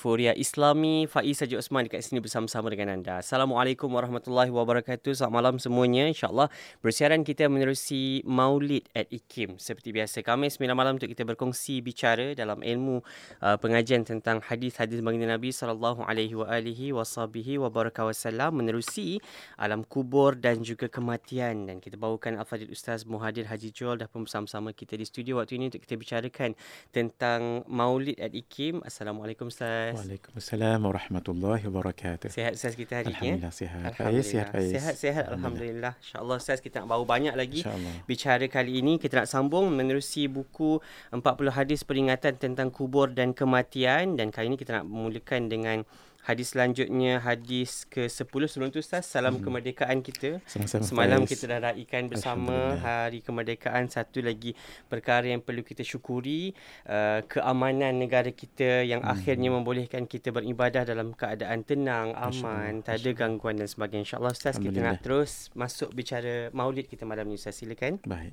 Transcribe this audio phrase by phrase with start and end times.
[0.00, 1.04] Euforia Islami.
[1.04, 3.20] Faiz Haji Osman dekat sini bersama-sama dengan anda.
[3.20, 5.12] Assalamualaikum warahmatullahi wabarakatuh.
[5.12, 6.08] Selamat malam semuanya.
[6.08, 6.48] InsyaAllah
[6.80, 9.60] bersiaran kita menerusi Maulid at IKIM.
[9.60, 13.04] Seperti biasa, kami 9 malam untuk kita berkongsi bicara dalam ilmu
[13.44, 19.20] uh, pengajian tentang hadis-hadis baginda Nabi sallallahu alaihi wa alihi washabihi wa baraka wasallam menerusi
[19.60, 24.24] alam kubur dan juga kematian dan kita bawakan Al-Fadhil Ustaz Muhadir Haji Joel dah pun
[24.24, 26.56] bersama-sama kita di studio waktu ini untuk kita bicarakan
[26.88, 28.80] tentang Maulid at IKIM.
[28.80, 29.89] Assalamualaikum Ustaz.
[29.96, 32.28] Waalaikumsalam warahmatullahi wabarakatuh.
[32.30, 33.40] Sihat Ustaz kita hari ini.
[33.40, 33.82] Alhamdulillah sihat.
[33.82, 34.22] Alhamdulillah.
[34.22, 34.72] Faiz, sihat Faiz.
[34.74, 35.24] Sihat, sihat.
[35.32, 35.92] Alhamdulillah.
[35.98, 37.60] InsyaAllah Ustaz kita nak bawa banyak lagi
[38.06, 39.02] bicara kali ini.
[39.02, 40.78] Kita nak sambung menerusi buku
[41.10, 41.24] 40
[41.56, 44.14] hadis peringatan tentang kubur dan kematian.
[44.14, 45.82] Dan kali ini kita nak memulakan dengan
[46.20, 49.08] hadis selanjutnya, hadis ke-10 sebelum tu Ustaz.
[49.08, 50.38] Salam kemerdekaan kita.
[50.44, 51.30] Sama-sama Semalam Faiz.
[51.32, 53.88] kita dah raikan bersama hari kemerdekaan.
[53.88, 54.52] Satu lagi
[54.86, 56.52] perkara yang perlu kita syukuri,
[56.86, 59.12] uh, keamanan negara kita yang Hmm.
[59.16, 64.04] akhirnya membolehkan kita beribadah dalam keadaan tenang, aman, tak ada gangguan dan sebagainya.
[64.06, 67.58] InsyaAllah Ustaz kita nak terus masuk bicara maulid kita malam ni Ustaz.
[67.60, 67.98] Silakan.
[68.04, 68.32] Baik.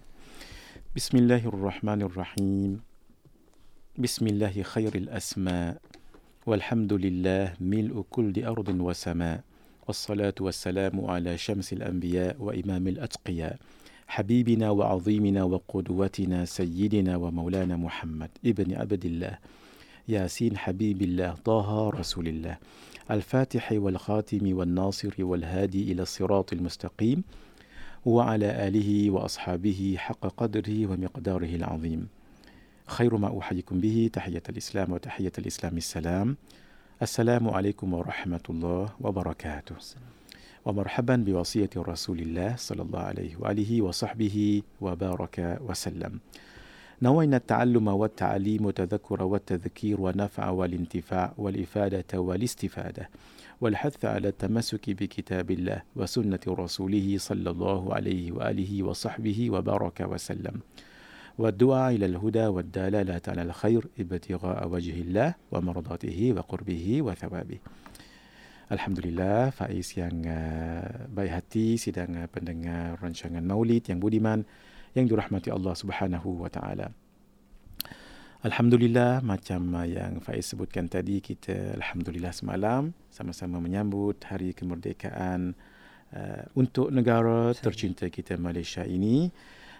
[0.93, 2.79] Bismillahirrahmanirrahim.
[3.97, 5.81] Bismillahi khairil asma.
[6.47, 9.43] Walhamdulillah mil'u kulli ardin wa sama.
[9.87, 13.57] والصلاة والسلام على شمس الأنبياء وإمام الأتقياء
[14.07, 19.37] حبيبنا وعظيمنا وقدوتنا سيدنا ومولانا محمد ابن عبد الله
[20.07, 22.57] ياسين حبيب الله طه رسول الله
[23.11, 27.23] الفاتح والخاتم والناصر والهادي إلى الصراط المستقيم
[28.05, 32.07] وعلى آله وأصحابه حق قدره ومقداره العظيم
[32.87, 34.09] خير ما أحييكم به.
[34.13, 36.37] تحية الإسلام وتحية الإسلام السلام.
[37.01, 39.75] السلام عليكم ورحمة الله وبركاته.
[40.65, 46.19] ومرحبا بوصية رسول الله صلى الله عليه وآله وصحبه وبارك وسلم.
[47.01, 53.09] نوينا التعلم والتعليم والتذكر والتذكير والنفع والانتفاع والإفادة والاستفادة
[53.61, 60.61] والحث على التمسك بكتاب الله وسنة رسوله صلى الله عليه وآله وصحبه وبارك وسلم.
[61.38, 67.58] والدعاء إلى الهدى والدلالة على الخير ابتغاء وجه الله ومرضاته وقربه وثوابه
[68.72, 74.48] Alhamdulillah Faiz yang uh, baik hati sidang uh, pendengar rancangan Maulid yang budiman
[74.96, 76.88] yang dirahmati Allah Subhanahu wa taala.
[78.40, 85.52] Alhamdulillah macam uh, yang Faiz sebutkan tadi kita alhamdulillah semalam sama-sama menyambut hari kemerdekaan
[86.16, 89.28] uh, untuk negara tercinta kita Malaysia ini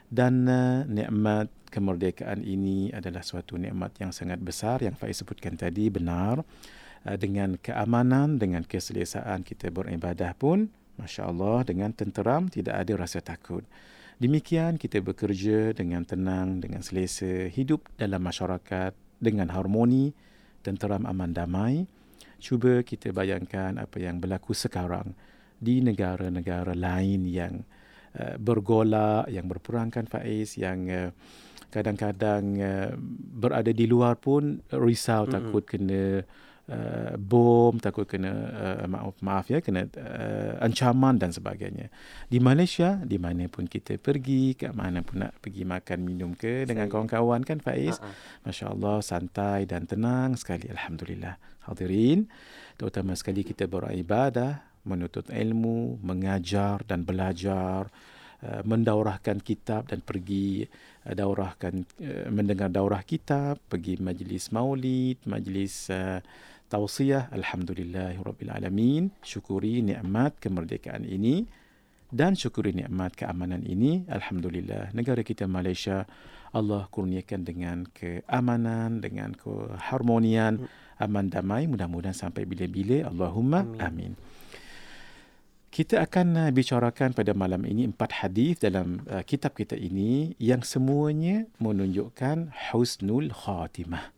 [0.08, 5.92] dan uh, nikmat kemerdekaan ini adalah suatu nikmat yang sangat besar yang Faiz sebutkan tadi
[5.92, 6.42] benar
[7.04, 13.62] uh, dengan keamanan dengan keselesaan kita beribadah pun masya-Allah dengan tenteram tidak ada rasa takut.
[14.18, 20.10] Demikian kita bekerja dengan tenang dengan selesa hidup dalam masyarakat dengan harmoni
[20.66, 21.86] tenteram aman damai.
[22.42, 25.14] Cuba kita bayangkan apa yang berlaku sekarang
[25.58, 27.62] di negara-negara lain yang
[28.18, 31.10] uh, bergolak, yang berperangkan Faiz, yang uh,
[31.70, 32.92] kadang-kadang uh,
[33.38, 35.34] berada di luar pun risau Mm-mm.
[35.36, 36.24] takut kena
[36.72, 41.92] uh, bom, takut kena uh, maaf maaf ya kena uh, ancaman dan sebagainya.
[42.32, 46.64] Di Malaysia, di mana pun kita pergi, ke mana pun nak pergi makan minum ke
[46.64, 48.16] dengan Saya- kawan-kawan kan Faiz, Ha-ha.
[48.48, 51.36] Masya-Allah santai dan tenang sekali alhamdulillah.
[51.68, 52.32] Hadirin,
[52.80, 57.92] terutama sekali kita beribadah, menuntut ilmu, mengajar dan belajar,
[58.42, 60.64] uh, mendaurahkan kitab dan pergi
[61.06, 66.24] uh, daurahkan uh, mendengar daurah kitab, pergi majlis maulid, majlis uh,
[66.72, 67.28] tausiah.
[67.36, 69.12] Alhamdulillahirabbil alamin.
[69.22, 71.44] Syukuri nikmat kemerdekaan ini
[72.08, 74.08] dan syukuri nikmat keamanan ini.
[74.08, 76.08] Alhamdulillah, negara kita Malaysia
[76.56, 80.64] Allah kurniakan dengan keamanan, dengan keharmonian,
[81.04, 81.68] aman damai.
[81.68, 83.12] Mudah-mudahan sampai bila-bila.
[83.12, 83.84] Allahumma Amin.
[83.84, 84.12] amin.
[85.78, 90.66] Kita akan uh, bicarakan pada malam ini empat hadis dalam uh, kitab kita ini yang
[90.66, 94.10] semuanya menunjukkan husnul khatimah.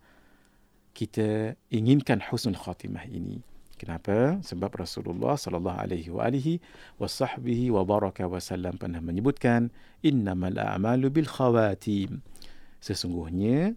[0.95, 3.43] Kita inginkan husnul khatimah ini.
[3.75, 4.39] Kenapa?
[4.39, 6.63] Sebab Rasulullah sallallahu alaihi wa alihi
[6.95, 9.67] wasahbihi wa baraka wasallam pernah menyebutkan
[9.99, 12.23] innamal a'malu bil khawatim.
[12.79, 13.75] Sesungguhnya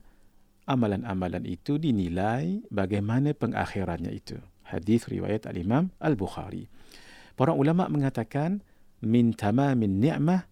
[0.70, 4.38] amalan-amalan itu dinilai bagaimana pengakhirannya itu.
[4.70, 6.70] Hadis riwayat Al-Imam Al-Bukhari.
[7.32, 8.60] Para ulama mengatakan
[9.02, 10.46] min tamamin ni'mah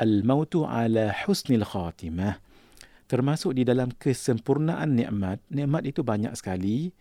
[0.00, 2.40] al-mautu ala husnil khatimah.
[3.06, 6.94] Termasuk di dalam kesempurnaan nikmat, nikmat itu banyak sekali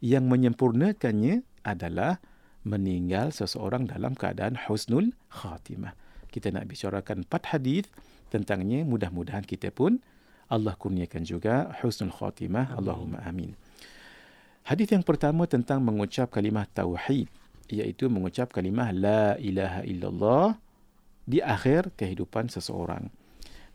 [0.00, 2.18] yang menyempurnakannya adalah
[2.64, 5.94] meninggal seseorang dalam keadaan husnul khatimah.
[6.32, 7.84] Kita nak bicarakan empat hadis
[8.32, 8.84] tentangnya.
[8.88, 10.00] Mudah-mudahan kita pun
[10.48, 12.72] Allah kurniakan juga husnul khatimah.
[12.72, 12.78] Amin.
[12.80, 13.52] Allahumma amin.
[14.64, 17.28] Hadis yang pertama tentang mengucap kalimah tauhid
[17.70, 20.58] iaitu mengucap kalimah la ilaha illallah
[21.24, 23.08] di akhir kehidupan seseorang.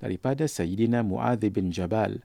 [0.03, 2.19] Daripada Sayyidina Muadz bin Jabal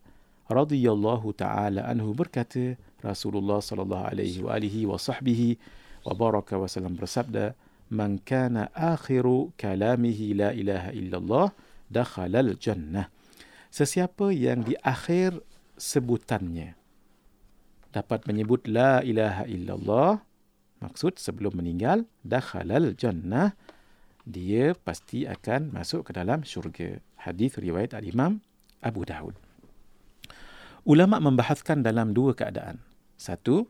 [0.50, 5.56] radhiyallahu taala anhu berkata Rasulullah sallallahu alaihi wa alihi wa sahbihi
[6.02, 7.54] wa baraka wa sallam bersabda
[7.90, 11.46] man kana akhiru kalamihi la ilaha illallah
[11.86, 13.06] dakhalal jannah
[13.70, 15.38] sesiapa yang di akhir
[15.78, 16.74] sebutannya
[17.94, 20.10] dapat menyebut la ilaha illallah
[20.80, 23.54] maksud sebelum meninggal dakhalal jannah
[24.24, 27.00] dia pasti akan masuk ke dalam syurga.
[27.20, 28.40] Hadis riwayat al imam
[28.80, 29.36] Abu Daud.
[30.88, 32.80] Ulama membahaskan dalam dua keadaan.
[33.20, 33.68] Satu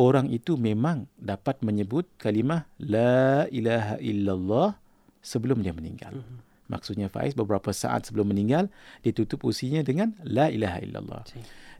[0.00, 4.80] orang itu memang dapat menyebut kalimah la ilaha illallah
[5.20, 6.16] sebelum dia meninggal.
[6.16, 6.47] mm-hmm.
[6.68, 8.68] Maksudnya Faiz beberapa saat sebelum meninggal
[9.00, 11.22] ditutup usianya dengan la ilaha illallah.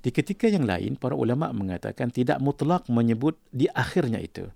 [0.00, 4.48] Di ketika yang lain para ulama mengatakan tidak mutlak menyebut di akhirnya itu.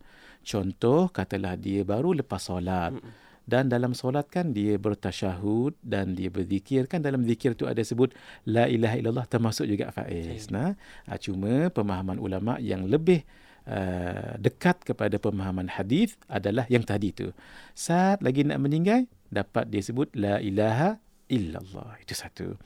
[0.43, 2.97] Contoh katalah dia baru lepas solat
[3.43, 8.15] dan dalam solat kan dia bertasyahud dan dia berzikir kan dalam zikir tu ada sebut
[8.47, 10.51] la ilaha illallah termasuk juga Faiz.
[10.55, 10.79] Nah,
[11.11, 13.27] ah, cuma pemahaman ulama yang lebih
[13.67, 17.35] uh, dekat kepada pemahaman hadis adalah yang tadi tu.
[17.75, 21.01] Saat lagi nak meninggal dapat disebut la ilaha
[21.33, 21.97] illallah.
[22.05, 22.61] Itu satu.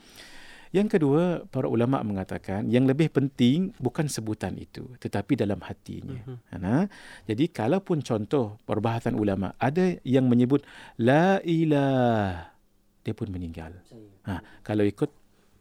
[0.75, 6.19] Yang kedua, para ulama mengatakan yang lebih penting bukan sebutan itu, tetapi dalam hatinya.
[6.27, 6.59] Uh-huh.
[6.59, 6.91] Nah,
[7.23, 10.67] jadi kalaupun contoh perbahasan ulama ada yang menyebut
[10.99, 12.51] la ilah,
[12.99, 13.79] dia pun meninggal.
[14.27, 15.07] Ha, kalau ikut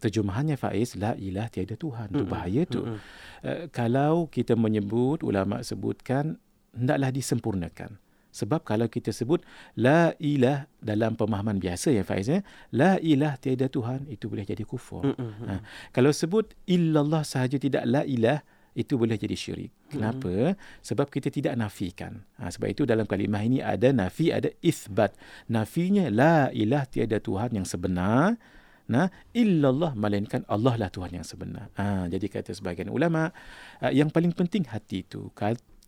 [0.03, 2.11] terjemahannya Faiz, la ilah tiada Tuhan.
[2.11, 2.83] Itu bahaya tu.
[2.83, 2.99] Uh-huh.
[3.47, 6.43] Uh, kalau kita menyebut, ulama sebutkan,
[6.75, 7.95] hendaklah disempurnakan.
[8.37, 9.41] Sebab kalau kita sebut
[9.81, 12.45] la ilah dalam pemahaman biasa ya Faiz ya,
[12.77, 15.09] la ilah tiada Tuhan itu boleh jadi kufur.
[15.09, 15.49] Mm-hmm.
[15.49, 15.65] Ha,
[15.97, 18.45] kalau sebut illallah sahaja tidak la ilah
[18.77, 19.73] itu boleh jadi syirik.
[19.89, 20.29] Kenapa?
[20.29, 20.85] Mm-hmm.
[20.85, 22.29] Sebab kita tidak nafikan.
[22.37, 25.17] Ha, sebab itu dalam kalimah ini ada nafi, ada isbat.
[25.49, 28.37] Nafinya la ilah tiada Tuhan yang sebenar.
[28.87, 31.73] Nah, illallah melainkan Allah lah Tuhan yang sebenar.
[31.75, 33.35] Ha, jadi kata sebagian ulama,
[33.83, 35.33] uh, yang paling penting hati itu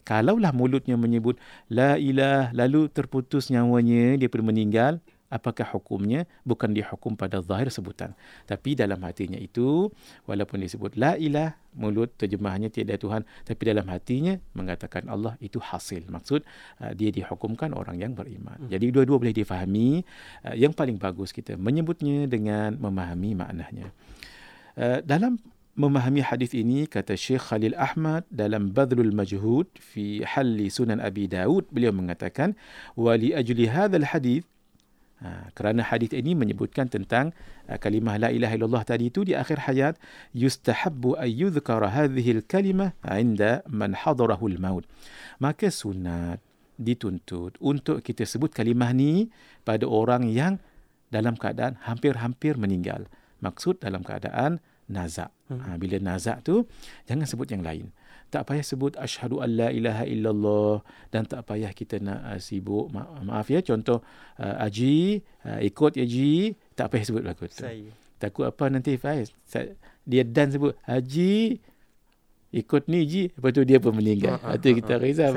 [0.09, 1.37] kalaulah mulutnya menyebut
[1.69, 5.05] la ilah lalu terputus nyawanya dia pun meninggal.
[5.29, 6.25] Apakah hukumnya?
[6.41, 8.17] Bukan dihukum pada zahir sebutan.
[8.49, 9.93] Tapi dalam hatinya itu
[10.25, 16.09] walaupun disebut la ilah mulut terjemahannya tiada tuhan tapi dalam hatinya mengatakan Allah itu hasil.
[16.09, 16.41] Maksud
[16.81, 18.57] uh, dia dihukumkan orang yang beriman.
[18.57, 18.73] Hmm.
[18.73, 20.01] jadi dua-dua boleh difahami.
[20.49, 23.93] Uh, yang paling bagus kita menyebutnya dengan memahami maknanya.
[24.81, 25.37] Uh, dalam
[25.79, 31.71] memahami hadis ini kata Syekh Khalil Ahmad dalam Badlul Majhud fi Halli Sunan Abi Daud
[31.71, 32.59] beliau mengatakan
[32.99, 34.43] wali ajli hadzal hadis.
[35.19, 37.35] Ha, kerana hadis ini menyebutkan tentang
[37.67, 39.99] uh, kalimah la ilaha illallah tadi itu di akhir hayat
[40.31, 44.87] yustahabbu ay yudhkara hadhihi al-kalimah 'inda man hadarahu al-maut
[45.43, 46.39] maka sunat
[46.79, 49.27] dituntut untuk kita sebut kalimah ni
[49.67, 50.63] pada orang yang
[51.11, 53.11] dalam keadaan hampir-hampir meninggal.
[53.43, 55.31] Maksud dalam keadaan nazak.
[55.53, 55.61] Hmm.
[55.65, 56.65] Ha, bila nazak tu,
[57.05, 57.93] jangan sebut yang lain.
[58.29, 62.93] Tak payah sebut asyhadu an la ilaha illallah dan tak payah kita nak uh, sibuk.
[62.93, 64.05] Ma- maaf ya, contoh
[64.37, 67.65] uh, Aji, uh, ikut ya Ji, tak payah sebut lagu tu.
[67.65, 67.89] Saya.
[68.21, 69.33] Takut apa nanti Faiz.
[70.05, 71.57] Dia dan sebut Haji,
[72.53, 73.23] ikut ni Ji.
[73.33, 74.37] Lepas tu dia pun meninggal.
[74.45, 75.33] Uh, uh, Itu kita uh, risau.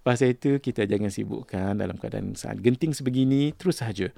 [0.00, 4.08] Pasal itu kita jangan sibukkan dalam keadaan saat genting sebegini, terus saja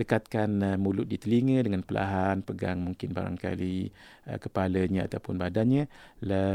[0.00, 3.92] dekatkan uh, mulut di telinga dengan perlahan pegang mungkin barangkali
[4.32, 5.84] uh, kepalanya ataupun badannya.
[6.24, 6.48] La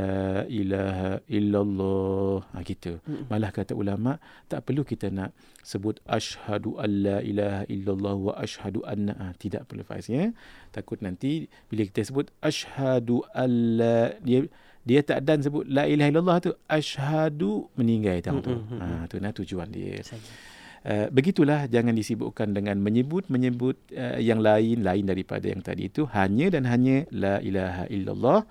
[0.49, 2.41] ilaha illallah.
[2.57, 2.97] Ha, gitu.
[3.29, 4.17] Malah kata ulama
[4.49, 9.13] tak perlu kita nak sebut asyhadu alla ilaha illallah wa asyhadu anna.
[9.13, 10.33] Ha, tidak perlu faiz ya.
[10.73, 14.49] Takut nanti bila kita sebut asyhadu alla dia
[14.85, 19.33] dia tak dan sebut la ilaha illallah tu asyhadu meninggal tahu tu ha tu nah
[19.33, 20.01] tujuan dia.
[20.05, 20.54] Saja.
[20.85, 26.53] Uh, begitulah jangan disibukkan dengan menyebut-menyebut uh, yang lain lain daripada yang tadi itu hanya
[26.53, 28.45] dan hanya la ilaha illallah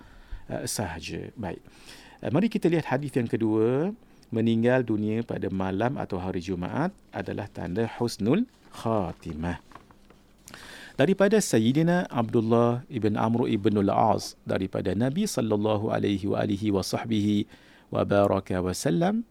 [0.51, 1.31] uh, sahaja.
[1.39, 1.63] Baik.
[2.19, 3.95] Uh, mari kita lihat hadis yang kedua.
[4.35, 9.63] Meninggal dunia pada malam atau hari Jumaat adalah tanda husnul khatimah.
[10.99, 17.47] Daripada Sayyidina Abdullah ibn Amr ibn al-As daripada Nabi sallallahu alaihi wa alihi wa sahbihi
[17.95, 19.23] wa baraka wa sallam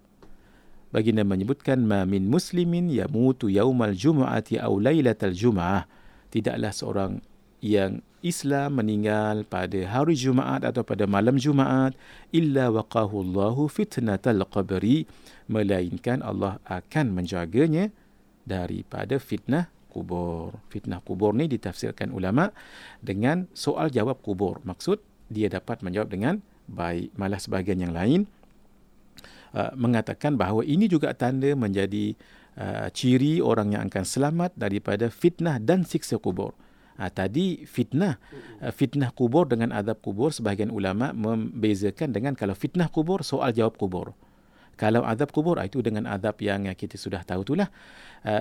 [0.94, 5.90] baginda menyebutkan ma min muslimin yamutu yaumal jumu'ati aw lailatal jumu'ah
[6.30, 7.12] tidaklah seorang
[7.58, 11.92] yang Islam meninggal pada hari Jumaat atau pada malam Jumaat
[12.32, 15.04] illa waqahu Allahu fitnatal qabri
[15.44, 17.92] melainkan Allah akan menjaganya
[18.48, 20.56] daripada fitnah kubur.
[20.72, 22.48] Fitnah kubur ni ditafsirkan ulama
[23.04, 24.64] dengan soal jawab kubur.
[24.64, 27.12] Maksud dia dapat menjawab dengan baik.
[27.20, 28.24] Malah sebahagian yang lain
[29.54, 32.18] uh, mengatakan bahawa ini juga tanda menjadi
[32.58, 36.52] uh, ciri orang yang akan selamat daripada fitnah dan siksa kubur.
[36.94, 38.18] Ha, tadi fitnah
[38.62, 43.78] uh, fitnah kubur dengan azab kubur sebahagian ulama membezakan dengan kalau fitnah kubur soal jawab
[43.78, 44.14] kubur.
[44.74, 47.70] Kalau azab kubur itu dengan azab yang kita sudah tahu itulah.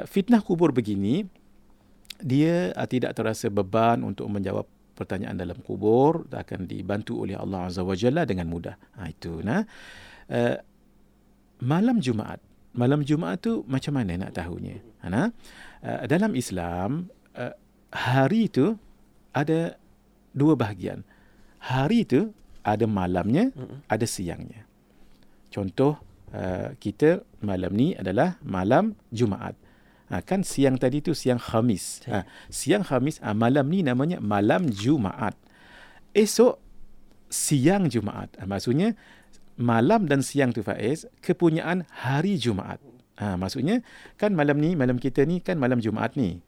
[0.10, 1.30] Fitnah kubur begini
[2.18, 4.66] dia uh, tidak terasa beban untuk menjawab
[4.98, 8.78] pertanyaan dalam kubur akan dibantu oleh Allah Azza wa Jalla dengan mudah.
[8.98, 9.62] Ha, itu nah.
[11.64, 12.44] Malam Jumaat.
[12.76, 14.84] Malam Jumaat tu macam mana nak tahunya?
[15.08, 15.32] Nah.
[15.84, 17.56] Uh, dalam Islam uh,
[17.92, 18.76] hari itu
[19.32, 19.76] ada
[20.32, 21.04] dua bahagian.
[21.64, 22.32] Hari itu
[22.64, 23.52] ada malamnya,
[23.92, 24.64] ada siangnya.
[25.52, 26.00] Contoh
[26.32, 29.60] uh, kita malam ni adalah malam Jumaat.
[30.12, 32.06] Ha, kan siang tadi tu siang Khamis.
[32.06, 35.34] Ha, siang Khamis, ha, malam ni namanya malam Jumaat.
[36.14, 36.60] Esok
[37.34, 38.30] siang Jumaat.
[38.38, 38.94] Ha, maksudnya
[39.60, 42.82] malam dan siang tu Faiz kepunyaan hari Jumaat.
[43.22, 43.86] Ha, maksudnya
[44.18, 46.42] kan malam ni, malam kita ni kan malam Jumaat ni.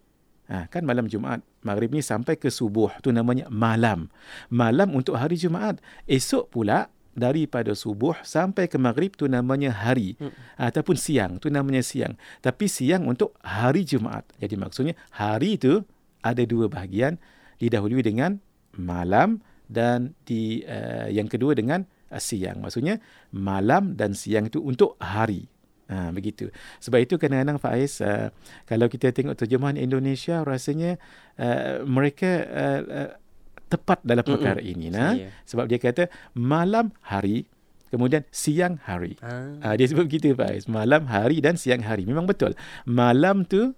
[0.50, 4.14] Ha, kan malam Jumaat, maghrib ni sampai ke subuh tu namanya malam.
[4.50, 5.82] Malam untuk hari Jumaat.
[6.06, 10.20] Esok pula daripada subuh sampai ke maghrib tu namanya hari.
[10.20, 10.34] Hmm.
[10.60, 12.14] Ataupun siang tu namanya siang.
[12.42, 14.28] Tapi siang untuk hari Jumaat.
[14.38, 15.82] Jadi maksudnya hari itu
[16.22, 17.18] ada dua bahagian.
[17.56, 18.44] Didahului dengan
[18.76, 19.40] malam
[19.72, 22.62] dan di uh, yang kedua dengan siang.
[22.62, 23.02] Maksudnya
[23.34, 25.50] malam dan siang itu untuk hari.
[25.86, 26.50] Ha, begitu.
[26.82, 28.34] Sebab itu kadang-kadang Faiz, uh,
[28.66, 30.98] kalau kita tengok terjemahan Indonesia, rasanya
[31.38, 33.10] uh, mereka uh, uh,
[33.70, 34.74] tepat dalam perkara Mm-mm.
[34.74, 34.88] ini.
[34.90, 35.14] Nah?
[35.46, 37.46] Sebab dia kata malam hari,
[37.94, 39.14] kemudian siang hari.
[39.22, 39.62] Ah.
[39.62, 40.66] Uh, dia sebut begitu Faiz.
[40.66, 42.02] Malam hari dan siang hari.
[42.10, 42.58] Memang betul.
[42.90, 43.78] Malam tu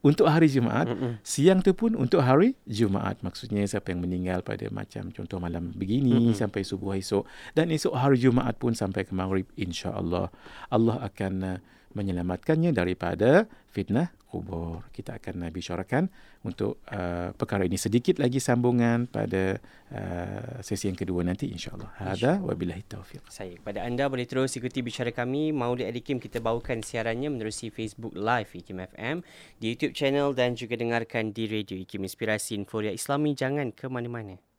[0.00, 1.20] untuk hari Jumaat, Mm-mm.
[1.20, 3.20] siang tu pun untuk hari Jumaat.
[3.20, 6.36] Maksudnya siapa yang meninggal pada macam contoh malam begini Mm-mm.
[6.36, 10.32] sampai subuh esok dan esok hari Jumaat pun sampai ke maghrib insya-Allah
[10.72, 11.58] Allah akan uh,
[11.94, 14.86] menyelamatkannya daripada fitnah kubur.
[14.94, 16.06] Kita akan uh, bicarakan
[16.46, 19.58] untuk uh, perkara ini sedikit lagi sambungan pada
[19.90, 21.90] uh, sesi yang kedua nanti insya-Allah.
[21.98, 23.26] Hada wabillahi taufiq.
[23.26, 28.14] Saya kepada anda boleh terus ikuti bicara kami Maulid Adikim kita bawakan siarannya menerusi Facebook
[28.14, 29.16] Live Ikim FM,
[29.58, 33.34] di YouTube channel dan juga dengarkan di radio Ikim Inspirasi Inforia Islami.
[33.34, 34.49] Jangan ke mana-mana.